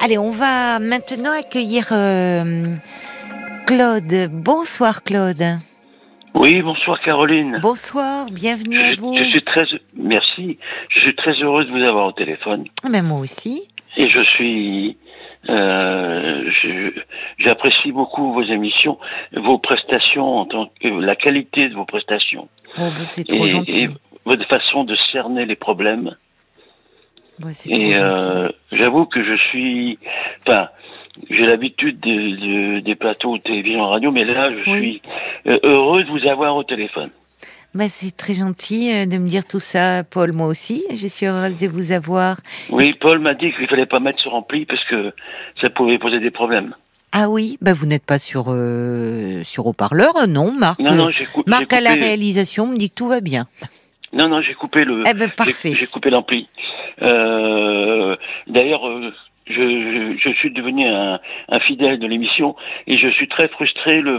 [0.00, 2.74] Allez, on va maintenant accueillir euh,
[3.66, 4.30] Claude.
[4.30, 5.42] Bonsoir Claude.
[6.34, 7.58] Oui, bonsoir Caroline.
[7.62, 9.16] Bonsoir, bienvenue je, à vous.
[9.16, 9.64] je suis très
[9.96, 10.58] merci.
[10.90, 12.64] Je suis très heureuse de vous avoir au téléphone.
[12.88, 13.68] Mais moi aussi.
[13.96, 14.96] Et je suis
[15.48, 16.48] euh,
[17.38, 18.98] j'apprécie beaucoup vos émissions,
[19.36, 23.48] vos prestations en tant que la qualité de vos prestations Oh, bah, c'est trop et,
[23.48, 23.84] gentil.
[23.84, 23.88] et
[24.24, 26.14] votre façon de cerner les problèmes.
[27.44, 29.98] Ouais, Et euh, j'avoue que je suis,
[30.46, 30.68] enfin,
[31.30, 32.08] j'ai l'habitude de,
[32.76, 34.78] de- des plateaux de télévision, radio, mais là, je Oui.
[34.78, 35.02] suis
[35.46, 37.10] euh, heureux de vous avoir au téléphone.
[37.74, 40.32] Bah, c'est très gentil euh, de me dire tout ça, Paul.
[40.34, 42.38] Moi aussi, je suis heureuse de vous avoir.
[42.70, 45.12] Oui, Paul m'a dit qu'il fallait pas mettre sur ampli parce que
[45.60, 46.74] ça pouvait poser des problèmes.
[47.12, 50.78] Ah oui, bah vous n'êtes pas sur euh, sur haut-parleur, non, Marc.
[50.78, 53.20] Non, non, j'ai cou- j'ai Marc à la coupé- réalisation me dit que tout va
[53.20, 53.46] bien.
[54.12, 55.02] Non, non, j'ai coupé le.
[55.08, 55.72] Eh ben parfait.
[55.72, 56.48] J'ai coupé l'ampli.
[57.02, 58.16] Euh,
[58.46, 59.12] D'ailleurs, euh,
[59.48, 62.54] je, je, je suis devenu un, un fidèle de l'émission
[62.86, 64.18] et je suis très frustré le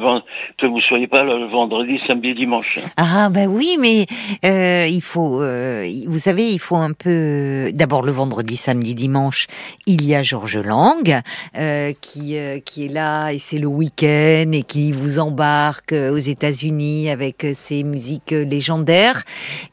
[0.58, 2.80] que vous soyez pas là le vendredi, samedi, dimanche.
[2.98, 4.06] Ah bah oui, mais
[4.46, 7.72] euh, il faut, euh, vous savez, il faut un peu.
[7.74, 9.48] D'abord le vendredi, samedi, dimanche,
[9.86, 11.22] il y a Georges Lang
[11.58, 16.12] euh, qui euh, qui est là et c'est le week-end et qui vous embarque euh,
[16.12, 19.24] aux États-Unis avec euh, ses musiques légendaires.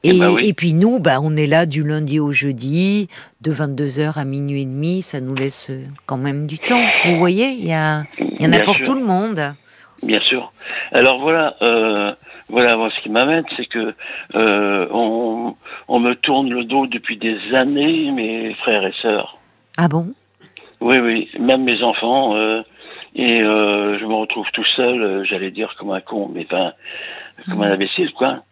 [0.02, 0.48] Eh Et, ben oui.
[0.48, 3.08] et puis nous, bah on est là du lundi au jeudi,
[3.42, 5.02] de 22h à minuit et demi.
[5.02, 5.70] Ça nous laisse
[6.06, 6.80] quand même du temps.
[7.06, 8.84] Vous voyez, il y a, il y en a Bien pour sûr.
[8.86, 9.40] tout le monde.
[10.02, 10.52] Bien sûr.
[10.92, 12.14] Alors voilà, euh,
[12.48, 13.94] voilà moi, ce qui m'amène, c'est que
[14.34, 15.54] euh, on,
[15.88, 19.38] on me tourne le dos depuis des années, mes frères et sœurs.
[19.78, 20.08] Ah bon?
[20.80, 22.36] Oui, oui, même mes enfants.
[22.36, 22.62] euh,
[23.18, 26.72] et euh, je me retrouve tout seul, j'allais dire comme un con, mais enfin,
[27.48, 28.42] comme un imbécile, quoi.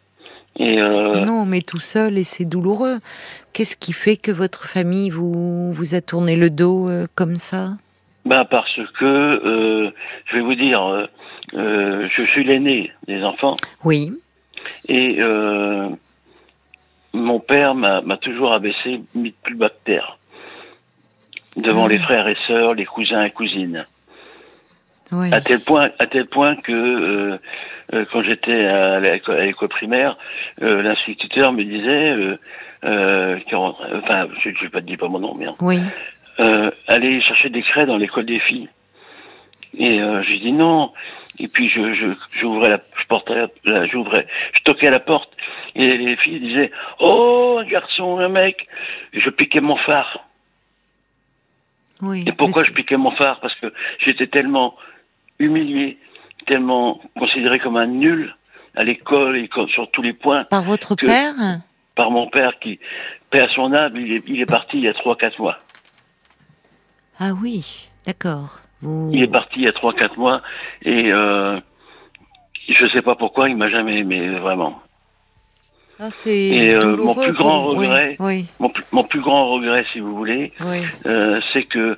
[0.57, 2.99] Et euh, Non, mais tout seul et c'est douloureux.
[3.53, 7.71] Qu'est-ce qui fait que votre famille vous, vous a tourné le dos euh, comme ça?
[8.25, 9.91] Bah parce que, euh,
[10.27, 11.09] je vais vous dire,
[11.53, 13.57] je suis l'aîné des enfants.
[13.85, 14.13] Oui.
[14.89, 15.19] Et
[17.13, 20.19] mon père m'a toujours abaissé, mis plus bas que terre.
[21.57, 21.89] Devant Ah.
[21.89, 23.85] les frères et sœurs, les cousins et cousines.
[25.13, 25.33] Oui.
[25.33, 27.39] À tel point, à tel point que
[27.92, 30.17] euh, quand j'étais à l'école primaire,
[30.62, 32.39] euh, l'instituteur me disait, euh,
[32.84, 35.78] euh, rent- enfin, je ne pas dire pas mon nom, mais hein, Oui.
[36.40, 38.68] euh, aller chercher des craies dans l'école des filles.
[39.77, 40.92] Et euh, j'ai dit non.
[41.40, 42.06] Et puis je je
[42.39, 43.34] j'ouvrais la je portais
[43.64, 45.30] la, j'ouvrais je toquais à la porte
[45.74, 46.70] et les filles disaient
[47.01, 48.68] oh un garçon un mec
[49.12, 50.24] et je piquais mon phare.
[52.02, 52.22] Oui.
[52.27, 53.40] Et pourquoi je piquais mon phare?
[53.40, 54.77] Parce que j'étais tellement
[55.40, 55.98] humilié,
[56.45, 58.35] tellement considéré comme un nul
[58.77, 61.35] à l'école et sur tous les points Par votre père
[61.97, 62.81] par mon père qui,
[63.31, 65.59] père son âme, il est, il est parti il y a trois quatre mois.
[67.21, 68.59] Ah oui, d'accord.
[68.83, 69.11] Vous...
[69.13, 70.43] Il est parti il y a trois quatre mois
[70.83, 71.61] et euh,
[72.69, 74.81] je sais pas pourquoi il m'a jamais aimé vraiment.
[76.01, 77.69] Ah, Et, euh, mon plus grand.
[77.75, 80.83] Oui, regret- Oui, Mon, plus- mon plus grand regret, si vous voulez, oui.
[81.07, 81.97] euh, c'est que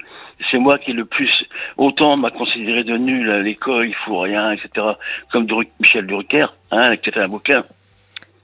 [0.50, 1.30] c'est moi qui le plus
[1.76, 4.68] autant m'a considéré de nul à l'école, il faut rien, etc.
[5.32, 7.64] Comme Dru- Michel Drucker, hein, qui a fait un bouquin.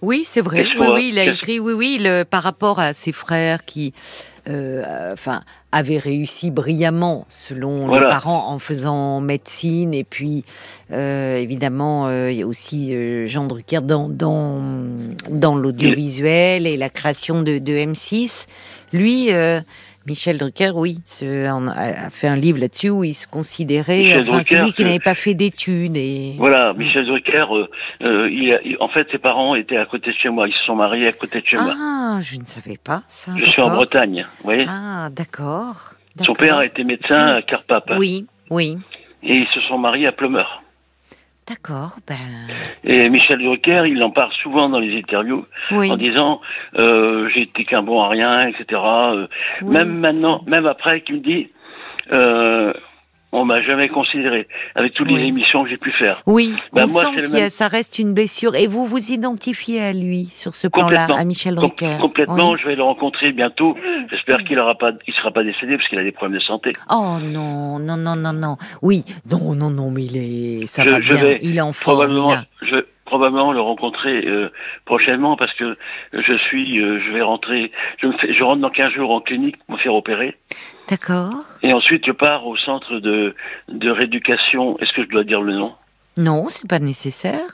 [0.00, 0.66] Oui, c'est vrai.
[0.78, 3.94] Oui, il a écrit, oui, oui, le, par rapport à ses frères qui,
[4.48, 8.06] euh, enfin, avaient réussi brillamment, selon Voilà.
[8.06, 9.94] les parents, en faisant médecine.
[9.94, 10.44] Et puis,
[10.90, 12.92] euh, évidemment, euh, il y a aussi
[13.28, 14.60] Jean Drucker dans, dans,
[15.30, 18.46] dans l'audiovisuel et la création de, de M6.
[18.92, 19.28] Lui,
[20.06, 24.44] Michel Drucker, oui, a, a fait un livre là-dessus où il se considérait enfin, Drucker,
[24.56, 25.96] celui qui c'est- n'avait pas fait d'études.
[25.96, 26.34] Et...
[26.38, 27.66] Voilà, Michel Drucker, euh,
[28.02, 30.52] euh, il a- il- en fait, ses parents étaient à côté de chez moi, ils
[30.54, 31.74] se sont mariés à côté de chez moi.
[31.78, 33.32] Ah, je ne savais pas ça.
[33.38, 33.74] Je suis en.
[33.74, 34.64] Bretagne, vous voyez.
[34.68, 35.94] Ah, d'accord.
[36.24, 38.76] Son père était médecin à Carpape Oui, oui.
[39.22, 40.61] et ils se sont mariés à Plumeur.
[41.48, 42.16] D'accord, ben.
[42.84, 45.90] Et Michel Drucker, il en parle souvent dans les interviews Oui.
[45.90, 46.40] en disant
[46.78, 48.80] euh, été qu'un bon à rien, etc.
[48.80, 49.26] Euh,
[49.62, 49.72] oui.
[49.72, 51.50] Même maintenant, même après, qu'il me dit
[52.12, 52.72] euh,
[53.32, 56.22] on m'a jamais considéré avec toutes les émissions que j'ai pu faire.
[56.26, 58.54] Oui, Ben, on moi, sent même- ça reste une blessure.
[58.54, 61.22] Et vous vous identifiez à lui sur ce plan-là, Complètement.
[61.22, 62.58] à Michel Com- Drucker complètement, Oui.
[62.62, 63.74] je vais le rencontrer bientôt.
[64.10, 66.72] J'espère qu'il aura pas, il sera pas décédé parce qu'il a des problèmes de santé.
[66.90, 68.56] Oh non, non, non, non, non.
[68.82, 70.16] Oui, non, non, non, mais il
[70.62, 71.22] est, ça Je- va je bien.
[71.22, 71.96] vais il est en forme.
[71.96, 72.76] Probablement, je
[73.12, 74.48] probablement le rencontrer euh,
[74.86, 75.76] prochainement parce que
[76.14, 77.70] je suis, euh, je vais rentrer,
[78.00, 80.34] je me fais, je rentre dans 15 jours en clinique pour me faire opérer
[80.88, 81.34] D'accord.
[81.62, 83.34] et ensuite je pars au centre de
[83.68, 84.78] de rééducation.
[84.78, 85.72] Est-ce que je dois dire le nom?
[86.16, 87.48] Non, c'est pas nécessaire.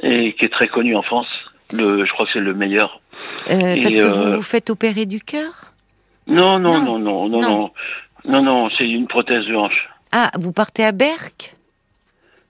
[0.00, 1.28] et qui est très connu en France.
[1.72, 3.00] Le, je crois que c'est le meilleur.
[3.50, 5.72] Euh, parce que euh, vous vous faites opérer du cœur?
[6.26, 6.98] Non, non, Non.
[6.98, 7.48] non, non, non, Non.
[7.50, 7.70] non.
[8.26, 9.88] Non, non, c'est une prothèse de hanche.
[10.10, 11.53] Ah, vous partez à Berck?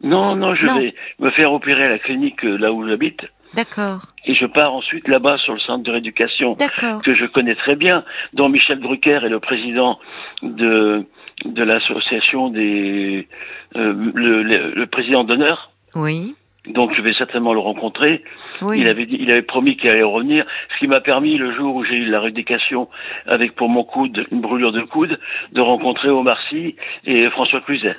[0.05, 0.79] Non, non, je Non.
[0.79, 3.21] vais me faire opérer à la clinique euh, là où j'habite.
[3.55, 7.03] D'accord, Et je pars ensuite là-bas sur le centre de rééducation d'accord.
[7.03, 9.99] que je connais très bien, dont Michel Drucker est le président
[10.43, 11.05] de,
[11.45, 13.29] de l'association des...
[13.77, 15.71] euh, le, le- le président d'honneur.
[15.95, 16.35] Oui,
[16.67, 18.25] Donc je vais certainement le rencontrer.
[18.61, 18.81] oui.
[18.81, 21.77] Il avait dit, il avait promis qu'il allait revenir, ce qui m'a permis le jour
[21.77, 22.89] où j'ai eu la rééducation
[23.27, 25.17] avec pour mon coude une brûlure de coude
[25.53, 26.75] de rencontrer Omar Sy
[27.05, 27.97] et François Cluzet.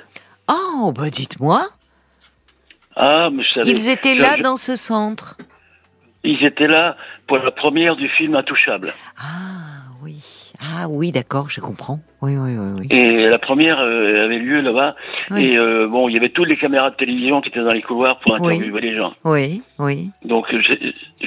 [0.50, 1.62] Oh, bah dites-moi.
[2.96, 3.70] Ah, mais je savais.
[3.70, 5.36] Ils étaient là je- dans ce centre.
[6.24, 6.96] Ils étaient là
[7.28, 8.92] pour la première du film Intouchable.
[9.18, 12.00] Ah oui, ah oui, d'accord, je comprends.
[12.22, 12.86] Oui, oui, oui, oui.
[12.90, 14.96] Et la première euh, avait lieu là-bas.
[15.30, 15.44] Oui.
[15.44, 17.82] Et euh, bon, il y avait toutes les caméras de télévision qui étaient dans les
[17.82, 18.54] couloirs pour Oui.
[18.54, 19.12] interviewer les gens.
[19.24, 20.10] Oui, oui.
[20.24, 20.72] Donc euh, je,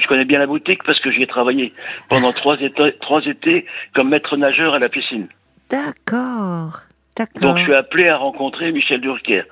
[0.00, 1.72] je connais bien la boutique parce que j'y ai travaillé
[2.08, 3.64] pendant trois étés, trois étés
[3.94, 5.28] comme maître nageur à la piscine.
[5.70, 6.80] D'accord,
[7.16, 7.40] d'accord.
[7.40, 9.44] Donc je suis appelé à rencontrer Michel Durker.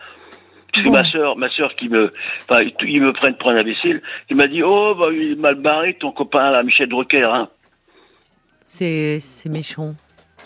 [0.83, 2.13] Parce que ma sœur, ma sœur qui me,
[2.49, 5.57] enfin, ils- me prennent pour un imbécile, qui m'a dit, oh, bah, il est mal
[5.57, 7.49] barré, ton copain, là, Michel Drucker, hein.
[8.67, 9.95] C'est c'est méchant.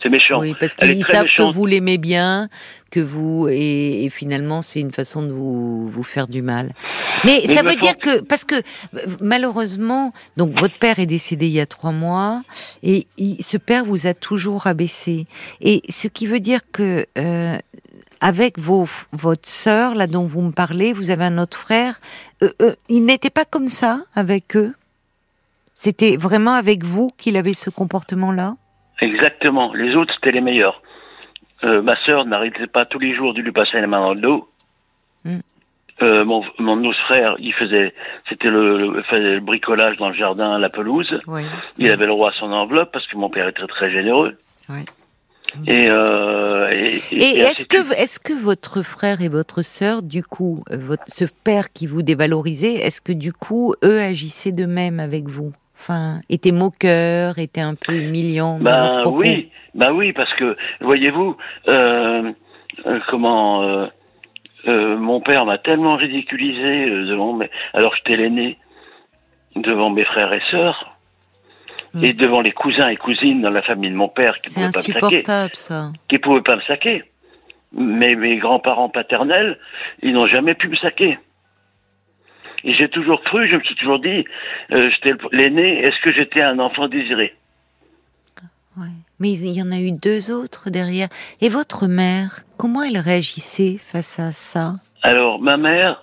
[0.03, 0.41] C'est méchant.
[0.41, 1.37] Oui, parce qu'ils savent méchante.
[1.51, 2.49] que vous l'aimez bien,
[2.91, 6.73] que vous et, et finalement c'est une façon de vous vous faire du mal.
[7.25, 8.57] Mais, Mais ça veut dire que parce que
[9.21, 12.43] malheureusement, donc votre père est décédé il y a trois mois
[12.83, 15.27] et il- ce père vous a toujours abaissé.
[15.61, 17.57] Et ce qui veut dire que euh,
[18.23, 22.01] avec vos votre sœur là dont vous me parlez, vous avez un autre frère.
[22.43, 24.73] euh, euh, il n'était pas comme ça avec eux?
[25.73, 28.55] C'était vraiment avec vous qu'il avait ce comportement-là?
[29.01, 29.75] Exactement.
[29.75, 30.81] Les autres, c'était les meilleurs.
[31.65, 34.21] Euh, ma sœur n'arrêtait pas tous les jours de lui passer la main dans le
[34.21, 34.49] dos.
[35.25, 35.39] Mm.
[36.03, 37.95] Euh, mon, mon autre frère, il faisait,
[38.29, 41.21] c'était le, le- faisait le bricolage dans le jardin, la pelouse.
[41.27, 41.43] Oui.
[41.79, 44.37] Il avait le droit à son enveloppe parce que mon père était très généreux.
[45.67, 50.03] Et, euh, et, Et et ainsi est-ce que, est-ce que votre frère et votre sœur,
[50.03, 54.53] du coup, euh, votre, ce père qui vous dévalorisait, est-ce que du coup, eux agissaient
[54.53, 55.53] de même avec vous?
[55.79, 61.37] Enfin, étaient moqueurs, étaient un peu humiliants Ben oui, ben oui, parce que voyez-vous,
[61.69, 62.33] euh,
[62.87, 63.87] euh, comment euh,
[64.69, 68.59] euh, mon père m'a tellement ridiculisé devant mes, alors j'étais l'aîné
[69.57, 70.92] devant mes frères et sœurs
[72.01, 74.79] Et devant les cousins et cousines dans la famille de mon père qui pouvaient pas
[74.79, 75.93] me saquer, ça.
[76.09, 77.05] qui pouvaient pas me saquer.
[77.73, 79.59] Mais mes grands-parents paternels,
[80.03, 81.19] ils n'ont jamais pu me saquer.
[82.65, 84.25] Et j'ai toujours cru, je me suis toujours dit,
[84.71, 87.35] euh, j'étais l'aîné, est-ce que j'étais un enfant désiré?
[88.77, 88.87] Ouais.
[89.19, 91.09] Mais il y en a eu deux autres derrière.
[91.41, 94.77] Et votre mère, comment elle réagissait face à ça?
[95.03, 96.03] Alors, ma mère,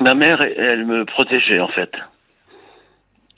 [0.00, 1.90] ma mère, elle me protégeait, en fait.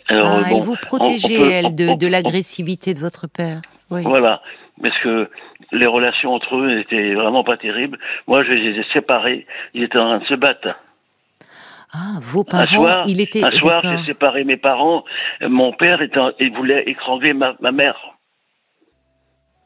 [0.09, 1.51] Alors, Ah, euh, bon, Elle vous protégeait, on- on peut-
[1.87, 3.61] elle, de, l'agressivité de votre père.
[3.91, 4.03] Oui.
[4.03, 4.43] Voilà.
[4.83, 5.29] Parce que
[5.73, 7.99] les relations entre eux n'étaient vraiment pas terribles.
[8.27, 9.47] Moi, je les ai séparés.
[9.75, 10.69] Ils étaient en train de se battre.
[11.93, 13.43] Ah, vos Un parents, soir, il était.
[13.43, 15.05] un soir, j'ai séparé mes parents.
[15.41, 17.97] Mon père était il voulait écranger ma, ma mère.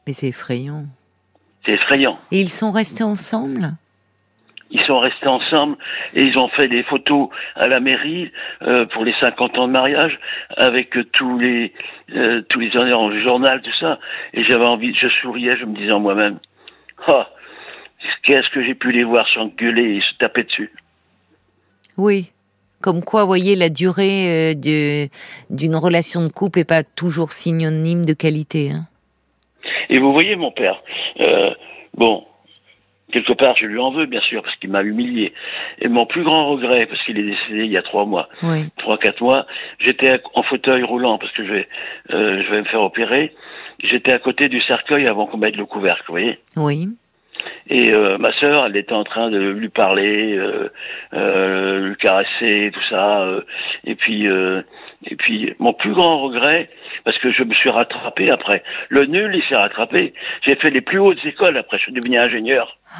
[0.07, 0.85] Mais c'est effrayant.
[1.65, 2.17] C'est effrayant.
[2.31, 3.73] Et ils sont restés ensemble?
[4.75, 5.77] Ils sont restés ensemble
[6.15, 8.31] et ils ont fait des photos à la mairie
[8.63, 10.17] euh, pour les 50 ans de mariage
[10.57, 11.71] avec tous les
[12.15, 13.99] euh, tous les honneurs journal tout ça
[14.33, 16.39] et j'avais envie je souriais je me disais en moi-même
[17.07, 17.29] ah
[18.23, 20.71] qu'est-ce que j'ai pu les voir s'engueuler et se taper dessus?
[21.97, 22.31] Oui.
[22.81, 25.07] Comme quoi, vous voyez, la durée euh, de-
[25.49, 28.71] d'une relation de couple n'est pas toujours synonyme de qualité.
[28.71, 28.85] hein.
[29.89, 30.81] et vous voyez mon père
[31.95, 32.25] bon
[33.13, 35.31] quelque part je lui en veux bien sûr parce qu'il m'a humilié
[35.79, 38.65] et mon plus grand regret parce qu'il est décédé il y a trois mois Oui.
[38.77, 39.45] trois quatre mois,
[39.79, 41.67] j'étais en fauteuil roulant parce que je vais
[42.11, 43.33] euh, je vais me faire opérer.
[43.83, 46.39] J'étais à côté du cercueil avant qu'on mette le couvercle, vous voyez.
[46.55, 46.87] Oui.
[47.69, 50.69] Et euh, ma sœur, elle était en train de lui parler, euh,
[51.13, 53.21] euh, lui caresser, tout ça.
[53.23, 53.41] euh,
[53.85, 54.61] et puis euh,
[55.09, 56.69] et puis mon plus grand regret,
[57.03, 58.63] parce que je me suis rattrapé après.
[58.89, 60.13] Le nul, il s'est rattrapé.
[60.45, 61.77] J'ai fait les plus hautes écoles après.
[61.77, 62.77] Je suis devenu ingénieur.
[62.91, 62.99] Ah,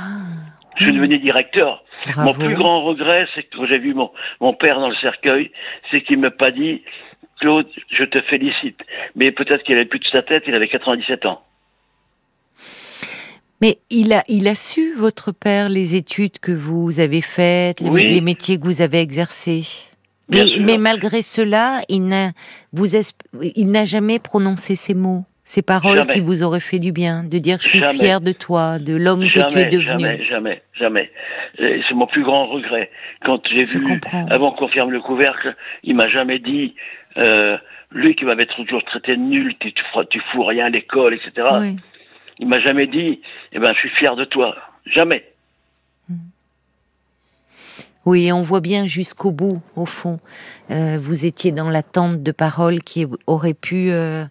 [0.78, 1.84] Je suis devenu directeur.
[2.14, 2.24] bravo.
[2.40, 5.52] Mon plus grand regret, c'est que quand j'ai vu mon, mon père dans le cercueil,
[5.92, 6.82] c'est qu'il m'a pas dit
[7.40, 8.80] Claude, je te félicite.
[9.16, 11.42] Mais peut-être qu'il avait plus de sa tête, il avait 97 ans.
[13.62, 17.90] Mais il a, il a su, votre père, les études que vous avez faites, les,
[17.90, 18.08] Oui.
[18.08, 19.64] les métiers que vous avez exercés?
[20.30, 20.64] Bien Mais, sûr.
[20.64, 22.32] mais malgré cela, il n'a,
[22.72, 23.14] vous esp-
[23.56, 26.14] il n'a jamais prononcé ces mots, ces paroles Jamais.
[26.14, 28.00] qui vous auraient fait du bien, de dire je suis Jamais.
[28.00, 29.84] fier de toi, de l'homme que tu es devenu.
[29.84, 31.12] jamais, jamais, jamais.
[31.58, 32.90] C'est mon plus grand regret.
[33.26, 34.26] Quand j'ai Je vu, comprends.
[34.30, 36.74] avant qu'on ferme le couvercle, il m'a jamais dit,
[37.18, 37.58] euh,
[37.92, 41.48] lui qui m'avait toujours traité de nul, tu, tu, tu fous rien à l'école, etc.
[41.60, 41.76] Oui.
[42.40, 43.20] Il m'a jamais dit,
[43.52, 44.56] eh ben, je suis fier de toi.
[44.86, 45.24] Jamais.
[48.06, 50.20] Oui, on voit bien jusqu'au bout, au fond.
[50.72, 54.26] Euh, vous étiez dans l'attente de paroles qui auraient pu euh,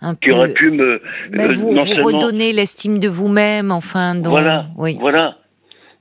[0.00, 4.18] un qui aurait pu me euh, vous, non vous seulement- redonner l'estime de vous-même, enfin.
[4.20, 4.96] Voilà, Oui.
[5.00, 5.36] voilà,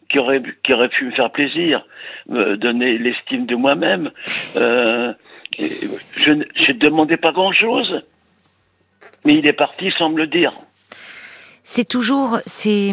[0.10, 1.86] qui aurait, qui aurait pu me faire plaisir,
[2.28, 4.10] me donner l'estime de moi-même.
[4.56, 5.14] Euh,
[5.60, 8.02] je ne je ne demandais pas grand-chose,
[9.26, 10.54] mais il est parti sans me le dire.
[11.64, 12.92] C'est toujours, c'est,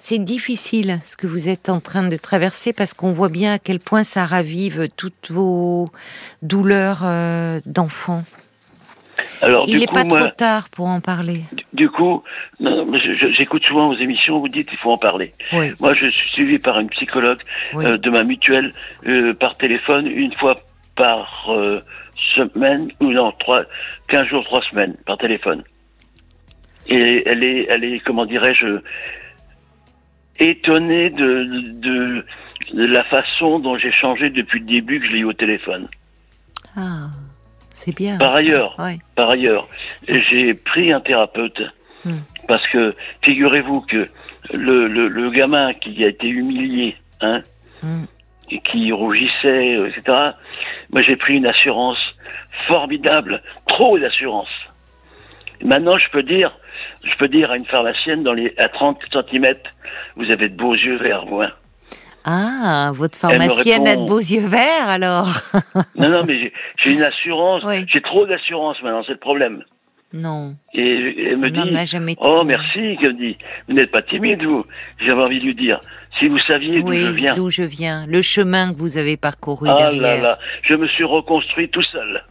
[0.00, 3.58] c'est difficile ce que vous êtes en train de traverser parce qu'on voit bien à
[3.58, 5.88] quel point ça ravive toutes vos
[6.42, 8.24] douleurs euh, d'enfant.
[9.42, 11.42] Alors Il n'est pas moi, trop tard pour en parler.
[11.72, 12.22] du- coup,
[13.32, 15.32] j'écoute souvent vos émissions, vous dites il faut en parler.
[15.52, 17.40] Oui, Moi, je suis suivi par une psychologue
[17.74, 17.84] oui.
[17.84, 18.72] euh, de ma mutuelle
[19.06, 20.60] euh, par téléphone une fois
[20.96, 21.80] par euh,
[22.36, 23.62] semaine ou non trois,
[24.08, 25.62] quinze jours, trois semaines par téléphone.
[26.86, 28.78] Et elle est, elle est, comment dirais-je,
[30.38, 31.44] étonnée de,
[31.80, 32.24] de,
[32.74, 35.88] de la façon dont j'ai changé depuis le début que je l'ai eu au téléphone.
[36.76, 37.08] Ah,
[37.72, 38.18] c'est bien.
[38.18, 38.38] Par ça.
[38.38, 38.74] ailleurs.
[38.78, 38.98] Ouais.
[39.14, 39.68] Par ailleurs,
[40.06, 41.60] j'ai pris un thérapeute
[42.04, 42.18] Hmm.
[42.46, 44.06] parce que figurez-vous que
[44.54, 47.42] le, le, le gamin qui a été humilié, hein,
[47.82, 48.04] Hmm.
[48.52, 50.02] et qui rougissait, etc.
[50.92, 51.98] Moi, j'ai pris une assurance
[52.68, 54.48] formidable, trop d'assurance.
[55.64, 56.56] Maintenant, je peux dire,
[57.04, 59.54] je peux dire à une pharmacienne dans les à 30 cm,
[60.16, 61.42] vous avez de beaux yeux verts, vous.
[61.42, 61.50] hein.
[62.24, 65.28] Ah, votre Elle pharmacienne a de beaux yeux verts alors.
[65.96, 66.52] Non, non, mais
[66.84, 67.86] j'ai- une assurance, Oui.
[67.92, 69.62] j'ai trop d'assurance maintenant, c'est le problème.
[70.12, 73.38] non, Et elle me dit, jamais oh merci, qu'elle me dit,
[73.68, 74.64] vous n'êtes pas timide, vous?
[74.98, 75.80] J'avais envie de lui dire,
[76.18, 77.34] si vous saviez d'où Oui, je viens.
[77.34, 80.22] d'où je viens, le chemin que vous avez parcouru Ah là derrière.
[80.22, 82.22] là, je me suis reconstruit tout seul.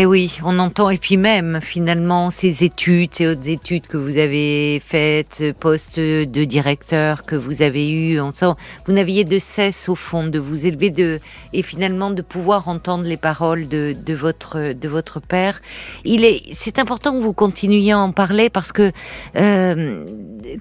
[0.00, 4.16] Et oui, on entend, et puis même finalement ces études, ces hautes études que vous
[4.16, 8.52] avez faites, poste de directeur que vous avez eu, on sent,
[8.86, 11.18] vous n'aviez de cesse au fond de vous élever de,
[11.52, 15.60] et finalement de pouvoir entendre les paroles de, de votre de votre père.
[16.04, 18.92] Il est, c'est important que vous continuiez à en parler parce que,
[19.34, 20.04] euh,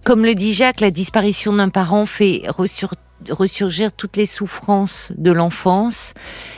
[0.03, 2.95] comme le dit Jacques, la disparition d'un parent fait ressur-
[3.29, 6.13] ressurgir toutes les souffrances de l'enfance.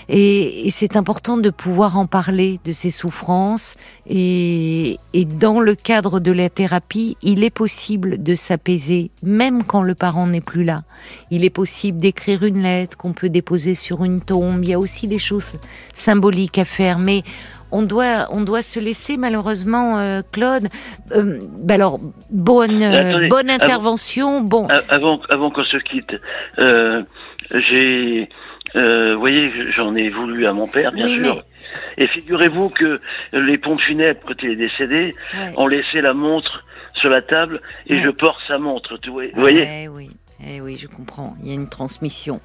[0.08, 3.76] Et, c'est important de pouvoir en parler de ces souffrances.
[4.08, 9.82] Et, et dans le cadre de la thérapie, il est possible de s'apaiser, même quand
[9.82, 10.84] le parent n'est plus là.
[11.32, 14.64] Il est possible d'écrire une lettre qu'on peut déposer sur une tombe.
[14.64, 15.58] Il y a aussi des choses
[15.94, 17.24] symboliques à faire, mais
[17.72, 20.68] on doit, on doit se laisser malheureusement, euh, Claude.
[21.12, 22.00] euh, bah alors,
[22.32, 24.42] bonne, euh, Attendez, bonne avant- intervention.
[24.42, 26.16] Bon, A- Avant, avant qu'on se quitte,
[26.58, 27.04] euh,
[27.52, 28.30] j'ai,
[28.76, 31.36] euh, vous voyez, j'en ai voulu à mon père, bien Oui, sûr.
[31.36, 33.00] mais- Et figurez-vous que
[33.34, 35.54] les pompes funèbres, quand il est décédé, ouais.
[35.56, 36.64] ont laissé la montre
[36.96, 38.02] sur la table et Ouais.
[38.04, 38.98] je porte sa montre.
[39.06, 40.10] Vous voyez Eh oui.
[40.48, 41.36] Eh oui, je comprends.
[41.44, 42.40] Il y a une transmission.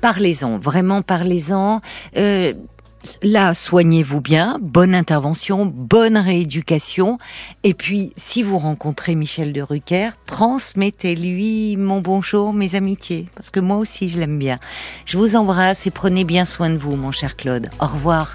[0.00, 1.80] Parlez-en, vraiment parlez-en.
[2.16, 2.52] Euh,
[3.22, 4.58] là, soignez-vous bien.
[4.60, 7.18] Bonne intervention, bonne rééducation.
[7.64, 13.60] Et puis, si vous rencontrez Michel de Rucker, transmettez-lui mon bonjour, mes amitiés, parce que
[13.60, 14.58] moi aussi, je l'aime bien.
[15.04, 17.68] Je vous embrasse et prenez bien soin de vous, mon cher Claude.
[17.80, 18.28] Au revoir.